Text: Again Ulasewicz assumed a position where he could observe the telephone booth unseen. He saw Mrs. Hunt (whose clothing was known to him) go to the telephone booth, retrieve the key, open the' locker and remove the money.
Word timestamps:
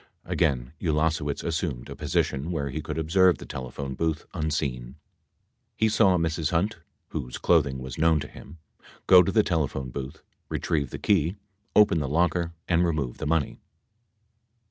Again 0.25 0.73
Ulasewicz 0.81 1.43
assumed 1.43 1.87
a 1.87 1.95
position 1.95 2.49
where 2.51 2.71
he 2.71 2.81
could 2.81 2.97
observe 2.97 3.37
the 3.37 3.45
telephone 3.45 3.93
booth 3.93 4.25
unseen. 4.33 4.95
He 5.75 5.89
saw 5.89 6.17
Mrs. 6.17 6.49
Hunt 6.49 6.79
(whose 7.09 7.37
clothing 7.37 7.77
was 7.77 7.99
known 7.99 8.19
to 8.21 8.27
him) 8.27 8.57
go 9.05 9.21
to 9.21 9.31
the 9.31 9.43
telephone 9.43 9.91
booth, 9.91 10.23
retrieve 10.49 10.89
the 10.89 10.97
key, 10.97 11.35
open 11.75 11.99
the' 11.99 12.07
locker 12.09 12.51
and 12.67 12.83
remove 12.83 13.19
the 13.19 13.27
money. 13.27 13.59